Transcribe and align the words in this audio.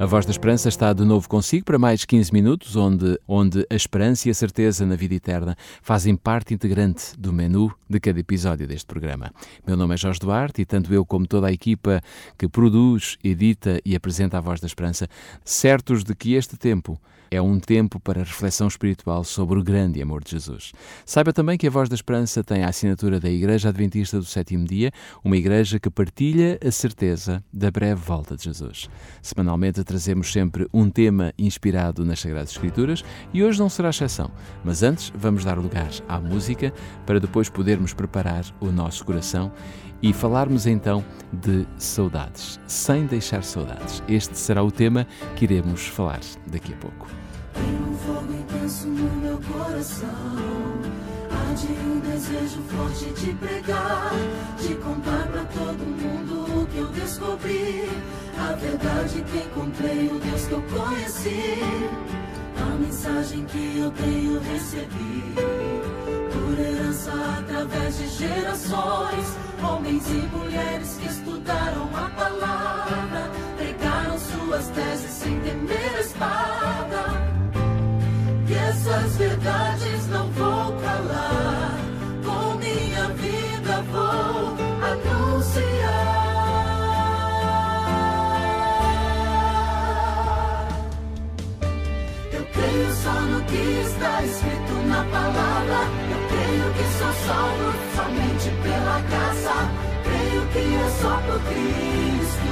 A 0.00 0.06
Voz 0.06 0.24
da 0.24 0.30
Esperança 0.30 0.70
está 0.70 0.94
de 0.94 1.04
novo 1.04 1.28
consigo 1.28 1.66
para 1.66 1.78
mais 1.78 2.06
15 2.06 2.32
minutos, 2.32 2.74
onde, 2.74 3.20
onde 3.28 3.66
a 3.68 3.74
esperança 3.74 4.28
e 4.28 4.30
a 4.30 4.34
certeza 4.34 4.86
na 4.86 4.96
vida 4.96 5.14
eterna 5.14 5.54
fazem 5.82 6.16
parte 6.16 6.54
integrante 6.54 7.14
do 7.18 7.34
menu 7.34 7.70
de 7.86 8.00
cada 8.00 8.18
episódio 8.18 8.66
deste 8.66 8.86
programa. 8.86 9.30
Meu 9.66 9.76
nome 9.76 9.92
é 9.92 9.98
Jorge 9.98 10.18
Duarte 10.18 10.62
e 10.62 10.64
tanto 10.64 10.90
eu 10.94 11.04
como 11.04 11.26
toda 11.26 11.48
a 11.48 11.52
equipa 11.52 12.00
que 12.38 12.48
produz, 12.48 13.18
edita 13.22 13.78
e 13.84 13.94
apresenta 13.94 14.38
a 14.38 14.40
Voz 14.40 14.58
da 14.58 14.66
Esperança, 14.66 15.06
certos 15.44 16.02
de 16.02 16.14
que 16.14 16.32
este 16.32 16.56
tempo 16.56 16.98
é 17.30 17.40
um 17.40 17.60
tempo 17.60 18.00
para 18.00 18.20
reflexão 18.20 18.66
espiritual 18.66 19.22
sobre 19.22 19.58
o 19.58 19.62
grande 19.62 20.02
amor 20.02 20.24
de 20.24 20.32
Jesus. 20.32 20.72
Saiba 21.06 21.32
também 21.32 21.56
que 21.56 21.66
a 21.66 21.70
Voz 21.70 21.88
da 21.88 21.94
Esperança 21.94 22.42
tem 22.42 22.64
a 22.64 22.68
assinatura 22.68 23.20
da 23.20 23.30
Igreja 23.30 23.68
Adventista 23.68 24.18
do 24.18 24.24
Sétimo 24.24 24.66
Dia, 24.66 24.90
uma 25.24 25.36
igreja 25.36 25.78
que 25.78 25.88
partilha 25.88 26.58
a 26.66 26.70
certeza 26.70 27.42
da 27.52 27.70
breve 27.70 28.00
volta 28.00 28.36
de 28.36 28.44
Jesus. 28.44 28.88
Semanalmente 29.22 29.84
trazemos 29.84 30.32
sempre 30.32 30.66
um 30.74 30.90
tema 30.90 31.32
inspirado 31.38 32.04
nas 32.04 32.20
Sagradas 32.20 32.50
Escrituras 32.50 33.04
e 33.32 33.44
hoje 33.44 33.60
não 33.60 33.68
será 33.68 33.90
exceção. 33.90 34.30
Mas 34.64 34.82
antes 34.82 35.12
vamos 35.14 35.44
dar 35.44 35.58
lugar 35.58 35.90
à 36.08 36.18
música 36.18 36.72
para 37.06 37.20
depois 37.20 37.48
podermos 37.48 37.94
preparar 37.94 38.44
o 38.60 38.66
nosso 38.72 39.04
coração 39.04 39.52
e 40.02 40.12
falarmos 40.12 40.66
então 40.66 41.04
de 41.32 41.66
saudades, 41.78 42.58
sem 42.66 43.06
deixar 43.06 43.42
saudades. 43.44 44.02
Este 44.08 44.36
será 44.36 44.62
o 44.62 44.70
tema 44.70 45.06
que 45.36 45.44
iremos 45.44 45.86
falar 45.86 46.20
daqui 46.46 46.72
a 46.72 46.76
pouco. 46.76 47.08
Tem 47.54 47.62
um 47.64 47.94
fogo 47.96 48.32
intenso 48.32 48.88
no 48.88 49.20
meu 49.20 49.38
coração. 49.38 50.08
Há 51.30 51.54
de 51.54 51.72
um 51.72 52.00
desejo 52.00 52.60
forte 52.62 53.06
de 53.20 53.34
pregar, 53.34 54.12
de 54.60 54.74
contar 54.76 55.26
para 55.28 55.44
todo 55.44 55.78
mundo 55.78 56.62
o 56.62 56.66
que 56.66 56.78
eu 56.78 56.86
descobri. 56.88 57.88
A 58.38 58.52
verdade 58.54 59.22
que 59.22 59.38
encontrei, 59.38 60.08
o 60.08 60.18
Deus 60.18 60.46
que 60.46 60.52
eu 60.52 60.62
conheci. 60.62 61.58
A 62.56 62.74
mensagem 62.78 63.44
que 63.44 63.78
eu 63.78 63.90
tenho 63.90 64.40
recebido. 64.40 66.19
Por 66.60 66.66
herança 66.66 67.12
através 67.38 67.96
de 67.96 68.08
gerações. 68.08 69.36
Homens 69.62 70.06
e 70.10 70.36
mulheres 70.36 70.98
que 71.00 71.06
estudaram 71.06 71.88
a 71.94 72.10
palavra. 72.10 73.30
Pregaram 73.56 74.18
suas 74.18 74.66
teses 74.68 75.10
sem 75.10 75.40
temer 75.40 75.94
a 75.96 76.00
espada 76.00 77.30
essas 78.70 79.16
verdades 79.16 80.06
não 80.08 80.30
vou 80.32 80.72
calar. 80.80 81.78
Com 82.24 82.54
minha 82.58 83.08
vida 83.08 83.82
vou 83.90 84.56
anunciar. 84.90 86.20
Só 93.02 93.12
no 93.12 93.42
que 93.44 93.56
está 93.56 94.22
escrito 94.24 94.72
na 94.88 95.04
palavra. 95.04 96.29
Eu 96.80 96.86
que 96.86 96.92
sou 96.94 97.12
salvo 97.26 97.68
somente 97.94 98.48
pela 98.62 99.00
graça. 99.00 99.52
Creio 100.02 100.42
que 100.46 100.64
é 100.76 100.88
só 101.02 101.12
por 101.26 101.38
Cristo 101.40 102.50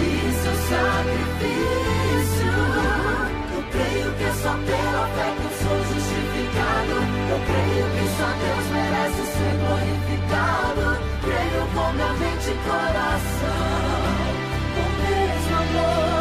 e 0.00 0.02
seu 0.42 0.56
sacrifício 0.68 2.08
creio 3.70 4.10
que 4.14 4.24
é 4.24 4.32
só 4.42 4.50
pela 4.50 5.06
fé 5.14 5.28
que 5.36 5.44
eu 5.44 5.52
sou 5.62 5.78
justificado. 5.94 6.94
Eu 7.30 7.38
creio 7.46 7.86
que 7.94 8.04
só 8.18 8.28
Deus 8.42 8.66
merece 8.72 9.22
ser 9.36 9.54
glorificado. 9.62 10.86
Creio 11.22 11.62
com 11.74 11.88
minha 11.92 12.12
mente 12.14 12.50
e 12.50 12.54
coração, 12.66 13.62
com 14.74 14.88
mesmo 15.02 15.56
amor 15.56 16.17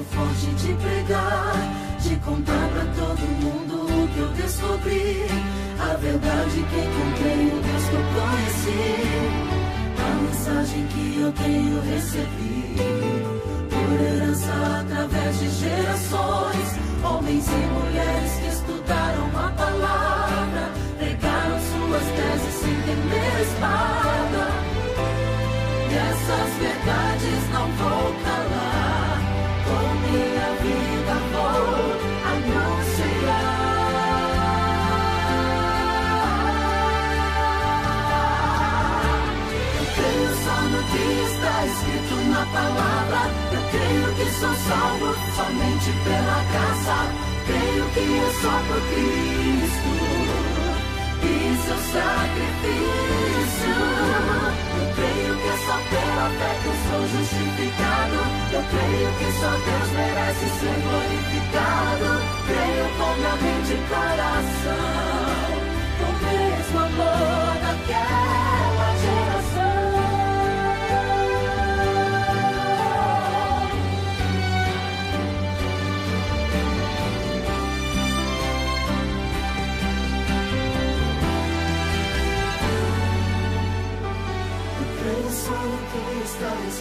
desejo 0.00 0.54
de 0.56 0.74
pregar 0.74 1.52
de 2.00 2.16
contar 2.16 2.68
pra 2.68 2.84
todo 2.96 3.20
mundo 3.42 3.74
o 3.84 4.08
que 4.08 4.18
eu 4.18 4.28
descobri. 4.28 5.26
A 5.78 5.94
verdade 5.96 6.50
que 6.50 6.78
encontrei, 6.80 7.46
o 7.46 7.60
Deus 7.60 7.84
que 7.88 7.94
eu 7.94 8.04
conheci. 8.14 8.84
A 9.98 10.08
mensagem 10.22 10.86
que 10.86 11.20
eu 11.20 11.32
tenho 11.32 11.80
recebido. 11.82 12.82
Por 13.68 14.00
herança 14.00 14.52
através 14.80 15.38
de 15.38 15.48
gerações. 15.50 16.31
Só 48.40 48.50
por 48.68 48.80
Cristo 48.88 49.92
e 51.22 51.56
seu 51.64 51.80
sacrifício. 51.92 53.32
Eu 54.78 54.86
creio 54.94 55.32
que 55.36 55.48
é 55.48 55.56
só 55.66 55.76
pela 55.90 56.26
fé 56.38 56.52
que 56.62 56.68
eu 56.68 56.76
sou 56.88 57.02
justificado. 57.08 58.18
Eu 58.52 58.62
creio 58.70 59.10
que 59.18 59.28
só 59.40 59.50
Deus 59.50 59.88
merece 59.92 60.46
ser 60.60 60.76
glorificado. 60.82 62.08
Creio 62.46 62.86
com 62.98 63.10
minha 63.16 63.34
mente 63.36 63.72
e 63.72 63.80
coração. 63.88 65.12
Com 65.98 66.08
o 66.08 66.16
mesmo 66.28 66.78
amor 66.78 67.52
daquela 67.60 68.51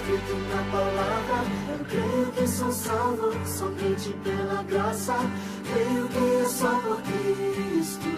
escrito 0.01 0.35
na 0.49 0.63
palavra. 0.71 1.45
Eu 1.69 1.85
creio 1.85 2.31
que 2.31 2.47
sou 2.47 2.71
salvo 2.71 3.33
somente 3.45 4.13
pela 4.23 4.63
graça. 4.63 5.15
Creio 5.71 6.07
que 6.07 6.41
é 6.41 6.45
só 6.45 6.69
por 6.79 7.01
Cristo 7.01 8.09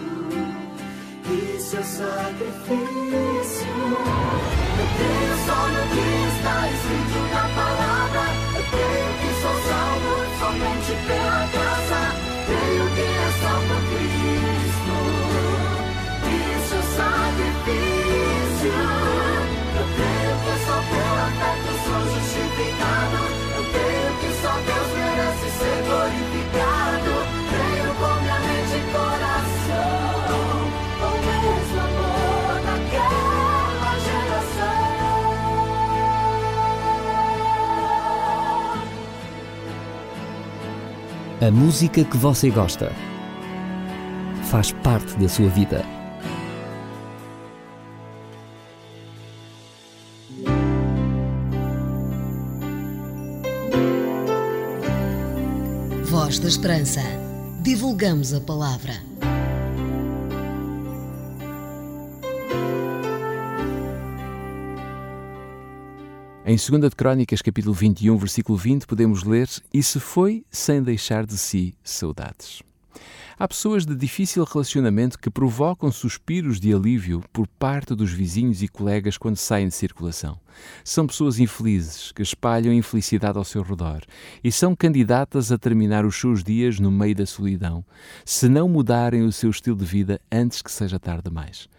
e 1.30 1.60
seu 1.60 1.82
sacrifício. 1.82 3.66
Eu 4.78 4.86
creio 4.96 5.36
só 5.46 5.68
no 5.68 5.82
que 5.90 6.06
está 6.36 6.56
escrito 6.68 7.18
na 7.32 7.44
palavra. 7.54 8.24
Eu 8.56 8.64
creio 8.70 9.10
que 9.20 9.30
sou 9.42 9.56
salvo 9.68 10.12
somente 10.40 10.92
pela 11.06 11.46
graça. 11.52 12.03
A 41.44 41.50
música 41.50 42.02
que 42.02 42.16
você 42.16 42.48
gosta 42.48 42.90
faz 44.44 44.72
parte 44.72 45.14
da 45.18 45.28
sua 45.28 45.46
vida. 45.50 45.84
Voz 56.04 56.38
da 56.38 56.48
Esperança. 56.48 57.02
Divulgamos 57.60 58.32
a 58.32 58.40
palavra. 58.40 58.94
Em 66.46 66.56
2 66.56 66.90
de 66.90 66.90
Crónicas, 66.90 67.40
capítulo 67.40 67.72
21, 67.72 68.18
versículo 68.18 68.58
20, 68.58 68.86
podemos 68.86 69.24
ler: 69.24 69.48
E 69.72 69.82
se 69.82 69.98
foi 69.98 70.44
sem 70.50 70.82
deixar 70.82 71.24
de 71.24 71.38
si 71.38 71.74
saudades. 71.82 72.62
Há 73.38 73.48
pessoas 73.48 73.86
de 73.86 73.94
difícil 73.94 74.44
relacionamento 74.44 75.18
que 75.18 75.30
provocam 75.30 75.90
suspiros 75.90 76.60
de 76.60 76.74
alívio 76.74 77.22
por 77.32 77.48
parte 77.48 77.94
dos 77.94 78.12
vizinhos 78.12 78.62
e 78.62 78.68
colegas 78.68 79.16
quando 79.16 79.38
saem 79.38 79.68
de 79.68 79.74
circulação. 79.74 80.38
São 80.84 81.06
pessoas 81.06 81.38
infelizes 81.38 82.12
que 82.12 82.20
espalham 82.20 82.74
infelicidade 82.74 83.38
ao 83.38 83.44
seu 83.44 83.62
redor 83.62 84.02
e 84.44 84.52
são 84.52 84.76
candidatas 84.76 85.50
a 85.50 85.56
terminar 85.56 86.04
os 86.04 86.14
seus 86.14 86.44
dias 86.44 86.78
no 86.78 86.90
meio 86.90 87.14
da 87.14 87.24
solidão, 87.24 87.82
se 88.22 88.50
não 88.50 88.68
mudarem 88.68 89.22
o 89.22 89.32
seu 89.32 89.48
estilo 89.48 89.78
de 89.78 89.86
vida 89.86 90.20
antes 90.30 90.60
que 90.60 90.70
seja 90.70 91.00
tarde 91.00 91.24
demais. 91.24 91.70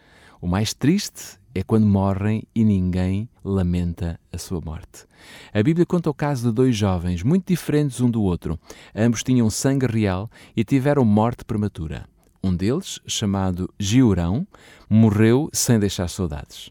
O 0.41 0.47
mais 0.47 0.73
triste 0.73 1.37
é 1.55 1.63
quando 1.63 1.87
morrem 1.87 2.43
e 2.53 2.65
ninguém 2.65 3.29
lamenta 3.41 4.19
a 4.29 4.37
sua 4.37 4.59
morte. 4.59 5.05
A 5.53 5.63
Bíblia 5.63 5.85
conta 5.85 6.09
o 6.09 6.13
caso 6.13 6.49
de 6.49 6.53
dois 6.53 6.75
jovens 6.75 7.23
muito 7.23 7.47
diferentes 7.47 8.01
um 8.01 8.11
do 8.11 8.21
outro. 8.21 8.59
Ambos 8.93 9.23
tinham 9.23 9.49
sangue 9.49 9.87
real 9.87 10.29
e 10.53 10.65
tiveram 10.65 11.05
morte 11.05 11.45
prematura. 11.45 12.05
Um 12.43 12.53
deles, 12.53 12.99
chamado 13.07 13.73
Giurão, 13.79 14.45
morreu 14.89 15.49
sem 15.53 15.79
deixar 15.79 16.09
saudades. 16.09 16.69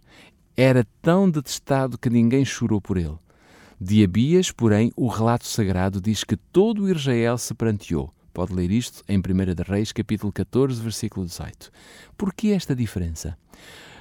Era 0.55 0.87
tão 1.01 1.31
detestado 1.31 1.97
que 1.97 2.11
ninguém 2.11 2.45
chorou 2.45 2.81
por 2.81 2.99
ele. 2.99 3.17
De 3.81 4.05
Abias, 4.05 4.53
porém, 4.53 4.93
o 4.95 5.09
relato 5.09 5.47
sagrado 5.47 6.01
diz 6.01 6.25
que 6.25 6.37
todo 6.37 6.83
o 6.83 6.91
Israel 6.91 7.39
se 7.39 7.55
pranteou. 7.55 8.13
Pode 8.35 8.53
ler 8.53 8.71
isto 8.71 9.03
em 9.09 9.19
1 9.19 9.23
Reis, 9.67 9.93
capítulo 9.93 10.31
14, 10.31 10.81
versículo 10.83 11.25
18. 11.25 11.71
Por 12.17 12.35
que 12.35 12.53
esta 12.53 12.75
diferença? 12.77 13.37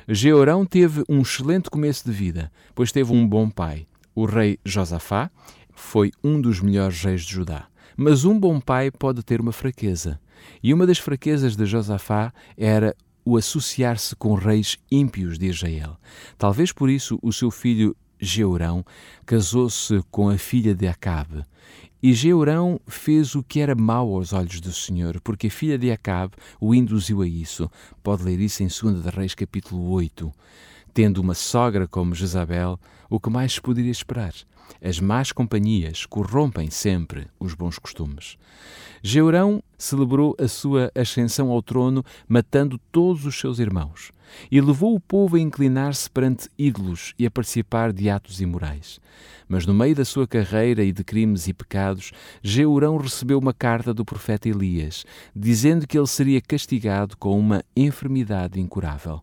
Georão 0.08 0.66
teve 0.66 1.04
um 1.08 1.22
excelente 1.22 1.70
começo 1.70 2.04
de 2.06 2.12
vida, 2.12 2.52
pois 2.76 2.92
teve 2.92 3.14
um 3.14 3.28
bom 3.28 3.50
pai. 3.50 3.88
O 4.14 4.26
rei 4.26 4.60
Josafá 4.66 5.32
foi 5.74 6.12
um 6.24 6.40
dos 6.40 6.60
melhores 6.60 7.02
reis 7.02 7.22
de 7.24 7.34
Judá. 7.34 7.68
Mas 7.96 8.26
um 8.26 8.38
bom 8.38 8.60
pai 8.60 8.92
pode 8.92 9.24
ter 9.24 9.40
uma 9.40 9.52
fraqueza. 9.52 10.20
E 10.62 10.74
uma 10.74 10.86
das 10.86 10.98
fraquezas 10.98 11.56
de 11.56 11.66
Josafá 11.66 12.34
era 12.58 12.96
o 13.24 13.38
associar-se 13.38 14.16
com 14.16 14.34
reis 14.34 14.78
ímpios 14.92 15.40
de 15.40 15.48
Israel. 15.48 15.98
Talvez 16.38 16.72
por 16.74 16.90
isso 16.90 17.18
o 17.22 17.32
seu 17.32 17.50
filho 17.50 17.96
Georão 18.20 18.86
casou-se 19.26 20.02
com 20.12 20.30
a 20.30 20.38
filha 20.38 20.76
de 20.76 20.88
Acabe 20.88 21.44
e 22.04 22.12
Georão 22.12 22.82
fez 22.86 23.34
o 23.34 23.42
que 23.42 23.62
era 23.62 23.74
mau 23.74 24.14
aos 24.14 24.34
olhos 24.34 24.60
do 24.60 24.74
Senhor, 24.74 25.22
porque 25.22 25.48
a 25.48 25.50
filha 25.50 25.78
de 25.78 25.90
Acabe 25.90 26.34
o 26.60 26.76
induziu 26.76 27.22
a 27.22 27.28
isso. 27.28 27.72
Pode 28.04 28.24
ler 28.24 28.42
isso 28.42 28.62
em 28.62 28.68
2 28.68 29.02
de 29.02 29.10
Reis, 29.10 29.34
capítulo 29.34 29.90
8. 29.90 30.30
Tendo 30.94 31.22
uma 31.22 31.34
sogra 31.34 31.88
como 31.88 32.14
Jezabel, 32.14 32.78
o 33.10 33.22
que 33.22 33.30
mais 33.30 33.58
poderia 33.58 33.90
esperar? 33.90 34.34
As 34.82 35.00
más 35.00 35.32
companhias 35.32 36.06
corrompem 36.06 36.70
sempre 36.70 37.28
os 37.40 37.54
bons 37.54 37.80
costumes. 37.80 38.38
Georão 39.02 39.62
celebrou 39.78 40.36
a 40.40 40.48
sua 40.48 40.92
ascensão 40.96 41.50
ao 41.50 41.62
trono 41.62 42.04
matando 42.28 42.80
todos 42.92 43.26
os 43.26 43.38
seus 43.40 43.60
irmãos 43.60 44.12
e 44.52 44.60
levou 44.62 44.96
o 44.96 45.00
povo 45.00 45.36
a 45.36 45.40
inclinar-se 45.40 46.10
perante 46.10 46.50
ídolos 46.58 47.14
e 47.18 47.26
a 47.26 47.32
participar 47.32 47.92
de 47.92 48.10
atos 48.10 48.42
imorais. 48.42 49.00
Mas 49.48 49.66
no 49.66 49.74
meio 49.74 49.96
da 49.96 50.06
sua 50.06 50.28
carreira 50.28 50.84
e 50.84 50.92
de 50.92 51.04
crimes 51.04 51.48
e 51.48 51.54
pecados, 51.54 52.12
Georão 52.42 52.98
recebeu 52.98 53.38
uma 53.38 53.54
carta 53.54 53.94
do 53.94 54.06
profeta 54.06 54.50
Elias, 54.50 55.06
dizendo 55.36 55.88
que 55.88 55.98
ele 55.98 56.08
seria 56.08 56.42
castigado 56.42 57.18
com 57.18 57.38
uma 57.38 57.64
enfermidade 57.76 58.60
incurável. 58.60 59.22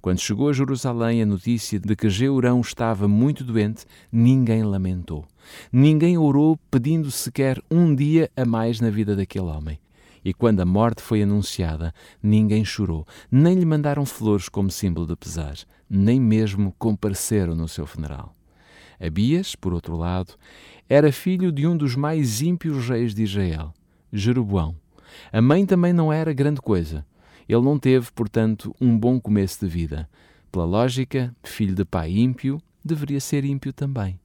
Quando 0.00 0.20
chegou 0.20 0.48
a 0.48 0.52
Jerusalém 0.52 1.22
a 1.22 1.26
notícia 1.26 1.78
de 1.78 1.96
que 1.96 2.08
Georão 2.08 2.60
estava 2.60 3.08
muito 3.08 3.42
doente, 3.42 3.84
ninguém 4.10 4.62
lamentou. 4.62 5.24
Ninguém 5.72 6.16
orou 6.18 6.58
pedindo 6.70 7.10
sequer 7.10 7.60
um 7.70 7.94
dia 7.94 8.30
a 8.36 8.44
mais 8.44 8.80
na 8.80 8.90
vida 8.90 9.16
daquele 9.16 9.46
homem. 9.46 9.78
E 10.24 10.34
quando 10.34 10.60
a 10.60 10.64
morte 10.64 11.02
foi 11.02 11.22
anunciada, 11.22 11.94
ninguém 12.22 12.64
chorou, 12.64 13.06
nem 13.30 13.54
lhe 13.54 13.64
mandaram 13.64 14.04
flores 14.04 14.48
como 14.48 14.70
símbolo 14.70 15.06
de 15.06 15.14
pesar, 15.14 15.56
nem 15.88 16.20
mesmo 16.20 16.74
compareceram 16.78 17.54
no 17.54 17.68
seu 17.68 17.86
funeral. 17.86 18.34
Abias, 19.00 19.54
por 19.54 19.72
outro 19.72 19.96
lado, 19.96 20.34
era 20.88 21.12
filho 21.12 21.52
de 21.52 21.66
um 21.66 21.76
dos 21.76 21.94
mais 21.94 22.40
ímpios 22.40 22.88
reis 22.88 23.14
de 23.14 23.22
Israel, 23.22 23.72
Jeroboão. 24.12 24.74
A 25.32 25.40
mãe 25.40 25.64
também 25.64 25.92
não 25.92 26.12
era 26.12 26.32
grande 26.32 26.60
coisa. 26.60 27.04
Ele 27.48 27.62
não 27.62 27.78
teve, 27.78 28.10
portanto, 28.12 28.74
um 28.80 28.98
bom 28.98 29.20
começo 29.20 29.64
de 29.64 29.70
vida. 29.70 30.08
Pela 30.50 30.64
lógica, 30.64 31.34
filho 31.42 31.74
de 31.74 31.84
pai 31.84 32.10
ímpio, 32.10 32.60
deveria 32.84 33.20
ser 33.20 33.44
ímpio 33.44 33.72
também. 33.72 34.18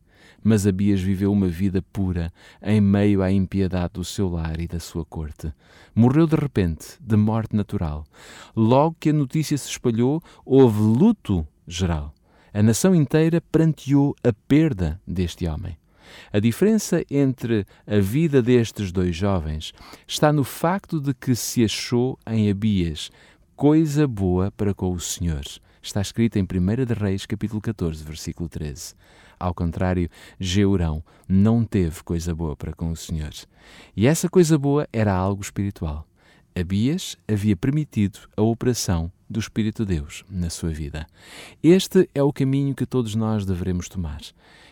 Mas 0.43 0.65
Abias 0.65 0.99
viveu 0.99 1.31
uma 1.31 1.47
vida 1.47 1.83
pura 1.93 2.31
em 2.61 2.81
meio 2.81 3.21
à 3.21 3.31
impiedade 3.31 3.93
do 3.93 4.03
seu 4.03 4.29
lar 4.29 4.59
e 4.59 4.67
da 4.67 4.79
sua 4.79 5.05
corte. 5.05 5.53
Morreu 5.93 6.25
de 6.25 6.35
repente, 6.35 6.97
de 6.99 7.15
morte 7.15 7.55
natural. 7.55 8.05
Logo 8.55 8.95
que 8.99 9.09
a 9.09 9.13
notícia 9.13 9.57
se 9.57 9.69
espalhou, 9.69 10.21
houve 10.43 10.79
luto 10.79 11.45
geral. 11.67 12.13
A 12.53 12.63
nação 12.63 12.95
inteira 12.95 13.41
pranteou 13.51 14.15
a 14.23 14.33
perda 14.47 14.99
deste 15.07 15.47
homem. 15.47 15.80
A 16.31 16.39
diferença 16.39 17.03
entre 17.09 17.65
a 17.85 17.99
vida 17.99 18.41
destes 18.41 18.91
dois 18.91 19.15
jovens 19.15 19.73
está 20.07 20.31
no 20.31 20.43
facto 20.43 20.99
de 20.99 21.13
que 21.13 21.35
se 21.35 21.63
achou 21.63 22.17
em 22.27 22.49
Abias 22.49 23.11
coisa 23.55 24.07
boa 24.07 24.51
para 24.51 24.73
com 24.73 24.91
o 24.91 24.99
Senhor. 24.99 25.43
Está 25.81 26.01
escrito 26.01 26.37
em 26.37 26.43
1 26.43 26.85
de 26.85 26.93
Reis, 26.93 27.25
capítulo 27.25 27.59
14, 27.59 28.03
versículo 28.03 28.47
13. 28.47 28.93
Ao 29.39 29.53
contrário, 29.53 30.09
Geurão 30.39 31.03
não 31.27 31.65
teve 31.65 32.03
coisa 32.03 32.35
boa 32.35 32.55
para 32.55 32.73
com 32.73 32.91
o 32.91 32.95
Senhor. 32.95 33.31
E 33.95 34.05
essa 34.05 34.29
coisa 34.29 34.57
boa 34.57 34.87
era 34.93 35.13
algo 35.13 35.41
espiritual. 35.41 36.07
Abias 36.55 37.17
havia 37.27 37.55
permitido 37.55 38.19
a 38.37 38.41
operação 38.41 39.11
do 39.31 39.39
Espírito 39.39 39.85
de 39.85 39.95
Deus 39.95 40.23
na 40.29 40.49
sua 40.49 40.69
vida. 40.69 41.07
Este 41.63 42.09
é 42.13 42.21
o 42.21 42.33
caminho 42.33 42.75
que 42.75 42.85
todos 42.85 43.15
nós 43.15 43.45
devemos 43.45 43.87
tomar. 43.87 44.21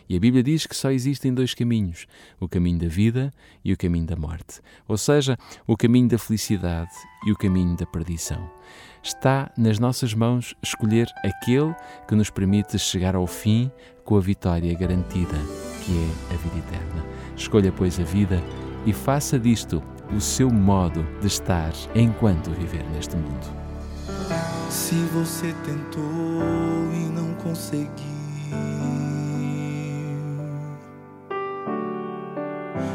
E 0.08 0.16
a 0.16 0.20
Bíblia 0.20 0.42
diz 0.42 0.66
que 0.66 0.76
só 0.76 0.90
existem 0.90 1.32
dois 1.32 1.54
caminhos: 1.54 2.06
o 2.38 2.48
caminho 2.48 2.78
da 2.78 2.88
vida 2.88 3.32
e 3.64 3.72
o 3.72 3.76
caminho 3.76 4.06
da 4.06 4.16
morte. 4.16 4.60
Ou 4.86 4.98
seja, 4.98 5.38
o 5.66 5.76
caminho 5.76 6.08
da 6.08 6.18
felicidade 6.18 6.90
e 7.26 7.32
o 7.32 7.36
caminho 7.36 7.76
da 7.76 7.86
perdição. 7.86 8.50
Está 9.02 9.50
nas 9.56 9.78
nossas 9.78 10.12
mãos 10.12 10.54
escolher 10.62 11.08
aquele 11.24 11.74
que 12.06 12.14
nos 12.14 12.28
permite 12.28 12.78
chegar 12.78 13.14
ao 13.14 13.26
fim 13.26 13.70
com 14.04 14.16
a 14.16 14.20
vitória 14.20 14.76
garantida, 14.76 15.38
que 15.84 15.92
é 15.92 16.34
a 16.34 16.36
vida 16.36 16.58
eterna. 16.58 17.06
Escolha, 17.36 17.72
pois, 17.72 17.98
a 17.98 18.04
vida 18.04 18.42
e 18.84 18.92
faça 18.92 19.38
disto 19.38 19.82
o 20.14 20.20
seu 20.20 20.50
modo 20.50 21.06
de 21.20 21.26
estar 21.26 21.72
enquanto 21.94 22.50
viver 22.50 22.84
neste 22.90 23.16
mundo. 23.16 23.59
Se 24.70 24.94
você 25.12 25.52
tentou 25.64 26.00
e 26.94 27.10
não 27.12 27.34
conseguiu, 27.34 27.90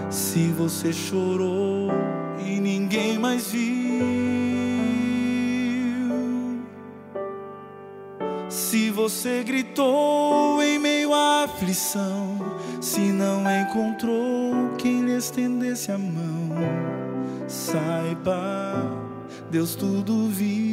se 0.09 0.47
você 0.51 0.93
chorou 0.93 1.91
e 2.39 2.61
ninguém 2.61 3.19
mais 3.19 3.51
viu, 3.51 4.05
se 8.49 8.89
você 8.89 9.43
gritou 9.43 10.63
em 10.63 10.79
meio 10.79 11.13
à 11.13 11.43
aflição, 11.43 12.39
se 12.79 13.01
não 13.01 13.43
encontrou 13.51 14.75
quem 14.77 15.03
lhe 15.03 15.17
estendesse 15.17 15.91
a 15.91 15.97
mão, 15.97 16.51
saiba, 17.49 18.81
Deus 19.51 19.75
tudo 19.75 20.29
viu, 20.29 20.64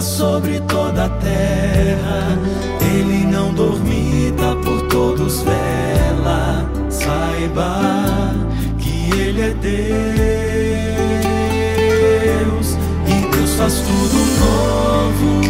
Sobre 0.00 0.60
toda 0.60 1.06
a 1.06 1.08
terra. 1.08 2.38
Ele 2.80 3.24
não 3.24 3.52
dormita, 3.54 3.79
Saiba 7.40 8.34
que 8.78 9.08
Ele 9.18 9.40
é 9.40 9.54
Deus. 9.54 9.86
E 13.06 13.14
Deus 13.34 13.54
faz 13.54 13.76
tudo 13.76 14.18
novo, 14.44 15.40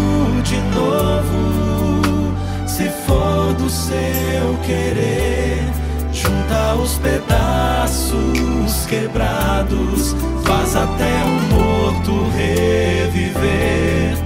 de 0.42 0.56
novo. 0.72 2.32
Se 2.68 2.88
for 3.04 3.54
do 3.54 3.68
seu 3.68 4.56
querer, 4.64 5.68
junta 6.12 6.76
os 6.76 6.94
pedaços 6.98 8.86
quebrados, 8.88 10.14
faz 10.44 10.76
até 10.76 11.24
um 11.24 11.40
morto 11.56 12.30
reviver. 12.36 14.16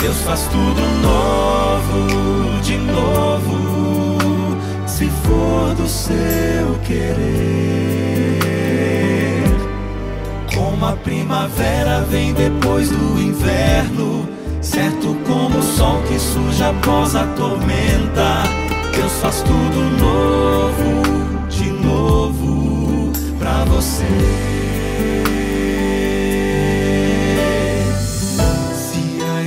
Deus 0.00 0.16
faz 0.22 0.48
tudo 0.48 0.80
novo, 1.02 2.60
de 2.62 2.78
novo, 2.78 3.61
do 5.82 5.88
seu 5.88 6.78
querer. 6.84 7.18
Como 10.54 10.86
a 10.86 10.92
primavera 10.92 12.02
vem 12.02 12.32
depois 12.32 12.88
do 12.88 13.20
inverno, 13.20 14.28
certo 14.60 15.16
como 15.26 15.58
o 15.58 15.62
sol 15.62 16.00
que 16.02 16.18
surge 16.18 16.62
após 16.62 17.16
a 17.16 17.26
tormenta. 17.34 18.44
Deus 18.94 19.12
faz 19.20 19.42
tudo 19.42 19.80
novo, 19.98 21.02
de 21.48 21.70
novo, 21.70 23.12
pra 23.38 23.64
você. 23.64 24.06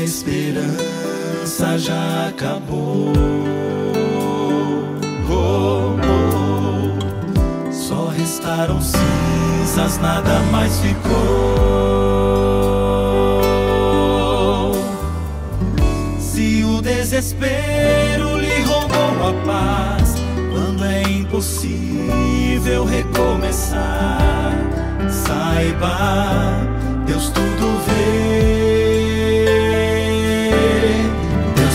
esperança 0.04 1.80
já 1.80 2.28
acabou. 2.28 3.12
Oh. 5.28 5.85
Restaram 8.46 8.80
cinzas, 8.80 9.98
nada 9.98 10.40
mais 10.52 10.80
ficou. 10.80 11.16
Se 16.20 16.64
o 16.64 16.80
desespero 16.80 18.38
lhe 18.38 18.62
roubou 18.62 19.30
a 19.30 19.34
paz, 19.48 20.14
quando 20.54 20.86
é 20.86 21.02
impossível 21.10 22.86
recomeçar, 22.86 24.54
saiba, 25.10 26.68
Deus 27.08 27.30
tudo 27.30 27.80
vê. 27.88 28.06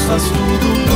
faz 0.07 0.23
tudo 0.23 0.90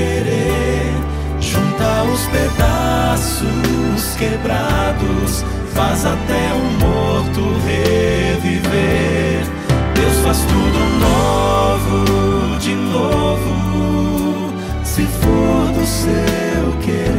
querer, 0.00 0.94
junta 1.40 2.02
os 2.04 2.22
pedaços 2.28 4.16
quebrados, 4.18 5.44
faz 5.74 6.06
até 6.06 6.54
um 6.54 6.78
morto 6.78 7.42
reviver. 7.66 9.44
Deus 9.94 10.16
faz 10.24 10.38
tudo 10.38 10.78
novo, 11.06 12.58
de 12.58 12.74
novo. 12.74 14.54
Se 14.84 15.02
for 15.02 15.72
do 15.72 15.86
seu 15.86 16.72
querer, 16.82 17.10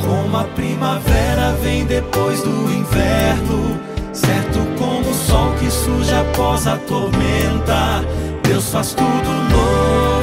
como 0.00 0.36
a 0.36 0.44
primavera 0.44 1.52
vem 1.62 1.84
depois 1.84 2.42
do 2.42 2.72
inverno, 2.72 3.80
certo 4.12 4.58
como 4.78 5.08
o 5.08 5.14
sol 5.14 5.52
que 5.60 5.70
surge 5.70 6.12
após 6.12 6.66
a 6.66 6.76
tormenta. 6.76 8.04
Deus 8.44 8.68
faz 8.68 8.94
tudo 8.94 9.30
novo, 9.50 10.13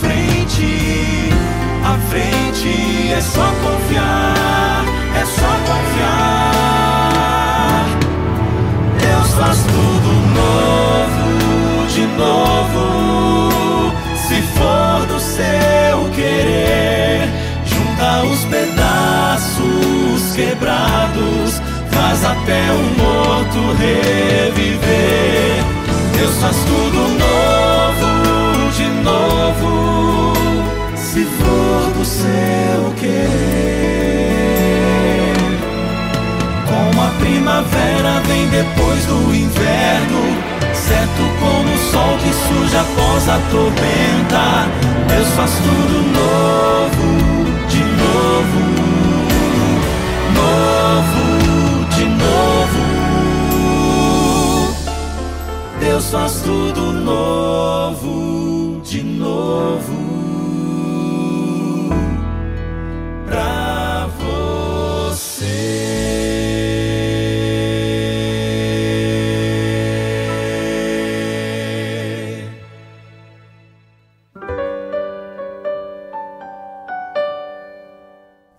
frente, 0.00 1.30
à 1.84 1.98
frente 2.08 3.12
é 3.12 3.20
só 3.20 3.46
confiar, 3.62 4.84
é 5.14 5.24
só 5.24 5.50
confiar. 5.68 6.62
Deus 8.98 9.30
faz 9.34 9.58
tudo 9.64 10.10
novo, 10.40 11.86
de 11.88 12.06
novo. 12.18 13.92
Se 14.16 14.40
for 14.42 15.06
do 15.06 15.18
seu 15.20 16.10
querer, 16.14 17.28
junta 17.64 18.24
os 18.24 18.44
pedaços 18.44 20.34
quebrados 20.34 21.60
faz 21.92 22.24
até 22.24 22.62
o 22.72 22.82
morto 23.00 23.58
reviver. 23.78 25.62
Deus 26.16 26.36
faz 26.36 26.56
tudo 26.64 26.98
novo, 27.24 28.10
de 28.76 28.86
novo, 29.02 29.81
depois 38.62 39.04
do 39.06 39.34
inverno, 39.34 40.20
certo 40.72 41.22
como 41.40 41.74
o 41.74 41.78
sol 41.90 42.16
que 42.18 42.32
surge 42.32 42.76
após 42.76 43.28
a 43.28 43.38
tormenta. 43.50 44.68
Deus 45.08 45.28
faz 45.30 45.50
tudo 45.50 46.02
novo, 46.18 47.08
de 47.68 47.82
novo, 48.02 48.62
novo 50.38 51.24
de 51.96 52.04
novo. 52.04 52.82
Deus 55.80 56.10
faz 56.10 56.32
tudo 56.42 56.92
novo 56.92 58.80
de 58.84 59.02
novo. 59.02 60.11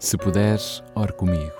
Se 0.04 0.18
puderes, 0.18 0.84
ore 0.96 1.14
comigo. 1.14 1.56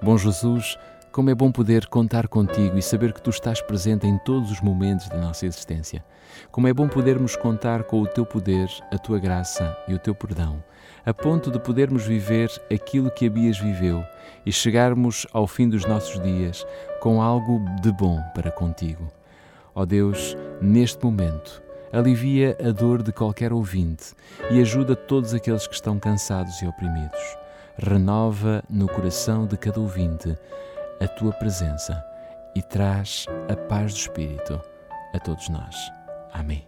Bom 0.00 0.16
Jesus, 0.16 0.78
como 1.12 1.28
é 1.28 1.34
bom 1.34 1.52
poder 1.52 1.86
contar 1.86 2.26
contigo 2.26 2.78
e 2.78 2.82
saber 2.82 3.12
que 3.12 3.20
tu 3.20 3.28
estás 3.28 3.60
presente 3.60 4.06
em 4.06 4.16
todos 4.20 4.50
os 4.50 4.62
momentos 4.62 5.06
da 5.10 5.18
nossa 5.18 5.44
existência. 5.44 6.02
Como 6.50 6.66
é 6.66 6.72
bom 6.72 6.88
podermos 6.88 7.36
contar 7.36 7.82
com 7.82 8.00
o 8.00 8.06
teu 8.06 8.24
poder, 8.24 8.70
a 8.90 8.96
tua 8.96 9.18
graça 9.18 9.76
e 9.86 9.92
o 9.92 9.98
teu 9.98 10.14
perdão, 10.14 10.64
a 11.04 11.12
ponto 11.12 11.50
de 11.50 11.60
podermos 11.60 12.06
viver 12.06 12.50
aquilo 12.72 13.10
que 13.10 13.26
Abias 13.26 13.58
viveu 13.58 14.02
e 14.46 14.50
chegarmos 14.50 15.26
ao 15.30 15.46
fim 15.46 15.68
dos 15.68 15.84
nossos 15.84 16.18
dias 16.22 16.66
com 17.00 17.20
algo 17.20 17.60
de 17.82 17.92
bom 17.92 18.18
para 18.34 18.50
contigo. 18.50 19.12
Ó 19.74 19.84
Deus, 19.84 20.34
neste 20.58 21.04
momento, 21.04 21.62
alivia 21.92 22.56
a 22.66 22.70
dor 22.70 23.02
de 23.02 23.12
qualquer 23.12 23.52
ouvinte 23.52 24.14
e 24.50 24.58
ajuda 24.58 24.96
todos 24.96 25.34
aqueles 25.34 25.66
que 25.66 25.74
estão 25.74 25.98
cansados 25.98 26.62
e 26.62 26.66
oprimidos 26.66 27.36
renova 27.78 28.62
no 28.68 28.88
coração 28.88 29.46
de 29.46 29.56
cada 29.56 29.80
ouvinte 29.80 30.36
a 31.00 31.06
tua 31.06 31.32
presença 31.32 32.04
e 32.54 32.60
traz 32.60 33.26
a 33.48 33.54
paz 33.54 33.92
do 33.92 33.98
Espírito 33.98 34.60
a 35.14 35.18
todos 35.20 35.48
nós. 35.48 35.76
Amém. 36.32 36.66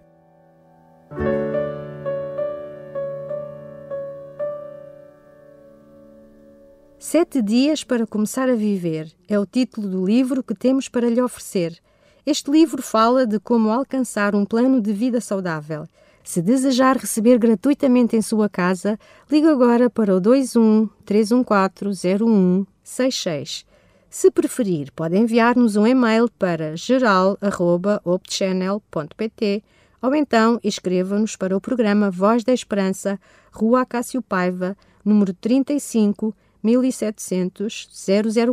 Sete 6.97 7.43
Dias 7.43 7.83
para 7.83 8.07
Começar 8.07 8.49
a 8.49 8.55
Viver 8.55 9.13
é 9.29 9.37
o 9.37 9.45
título 9.45 9.89
do 9.89 10.07
livro 10.07 10.45
que 10.45 10.55
temos 10.55 10.89
para 10.89 11.11
lhe 11.11 11.21
oferecer. 11.21 11.77
Este 12.25 12.51
livro 12.51 12.81
fala 12.83 13.27
de 13.27 13.41
como 13.41 13.71
alcançar 13.71 14.37
um 14.37 14.45
plano 14.45 14.81
de 14.81 14.93
vida 14.93 15.21
saudável 15.21 15.89
se 16.31 16.41
desejar 16.41 16.97
receber 16.97 17.39
gratuitamente 17.41 18.17
em 18.17 18.23
sua 18.23 18.49
casa, 18.49 18.97
ligue 19.29 19.49
agora 19.49 19.91
para 19.91 20.17
o 20.17 20.21
21 20.21 20.89
314 21.05 22.07
0166. 22.07 23.67
Se 24.09 24.31
preferir, 24.31 24.93
pode 24.93 25.17
enviar-nos 25.17 25.75
um 25.75 25.85
e-mail 25.85 26.31
para 26.39 26.77
geral.opchannel.pt 26.77 29.65
ou 30.01 30.15
então 30.15 30.61
escreva-nos 30.63 31.35
para 31.35 31.57
o 31.57 31.61
programa 31.61 32.13
Voz 32.13 32.45
da 32.45 32.53
Esperança, 32.53 33.19
Rua 33.51 33.81
Acácio 33.81 34.23
Paiva, 34.23 34.77
número 35.05 35.35
35 35.35 36.33
1700 36.63 37.89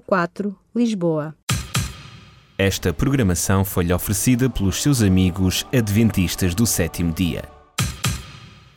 004, 0.03 0.57
Lisboa. 0.75 1.36
Esta 2.57 2.91
programação 2.91 3.63
foi-lhe 3.63 3.93
oferecida 3.93 4.50
pelos 4.50 4.81
seus 4.81 5.03
amigos 5.03 5.63
adventistas 5.72 6.55
do 6.55 6.65
sétimo 6.65 7.13
dia. 7.13 7.55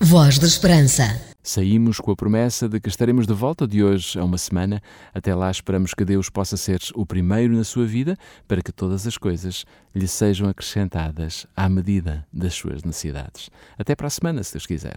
Voz 0.03 0.39
da 0.39 0.47
Esperança. 0.47 1.21
Saímos 1.43 2.01
com 2.01 2.11
a 2.11 2.17
promessa 2.17 2.67
de 2.67 2.81
que 2.81 2.89
estaremos 2.89 3.27
de 3.27 3.35
volta 3.35 3.69
de 3.69 3.85
hoje 3.85 4.19
a 4.19 4.25
uma 4.25 4.39
semana. 4.39 4.81
Até 5.13 5.35
lá 5.35 5.51
esperamos 5.51 5.93
que 5.93 6.07
Deus 6.07 6.31
possa 6.31 6.57
ser 6.57 6.81
o 6.95 7.05
primeiro 7.05 7.55
na 7.55 7.65
sua 7.65 7.85
vida 7.85 8.17
para 8.49 8.63
que 8.63 8.73
todas 8.73 9.07
as 9.07 9.19
coisas 9.19 9.67
lhe 9.95 10.09
sejam 10.09 10.49
acrescentadas 10.49 11.47
à 11.55 11.69
medida 11.69 12.27
das 12.33 12.55
suas 12.55 12.83
necessidades. 12.83 13.51
Até 13.79 13.95
para 13.95 14.07
a 14.07 14.11
semana, 14.11 14.43
se 14.43 14.55
Deus 14.55 14.67
quiser. 14.67 14.97